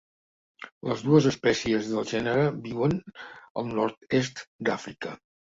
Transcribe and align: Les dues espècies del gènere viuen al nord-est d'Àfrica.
Les 0.91 1.03
dues 1.07 1.27
espècies 1.31 1.91
del 1.91 2.09
gènere 2.13 2.47
viuen 2.69 2.97
al 3.63 3.71
nord-est 3.77 4.43
d'Àfrica. 4.71 5.17